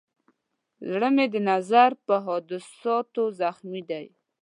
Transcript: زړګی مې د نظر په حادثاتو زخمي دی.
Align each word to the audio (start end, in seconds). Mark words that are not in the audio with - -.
زړګی 0.89 1.11
مې 1.15 1.25
د 1.33 1.35
نظر 1.49 1.89
په 2.05 2.13
حادثاتو 2.25 3.23
زخمي 3.39 3.81
دی. 3.89 4.05